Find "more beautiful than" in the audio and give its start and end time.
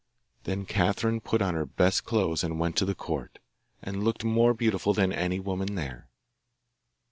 4.23-5.13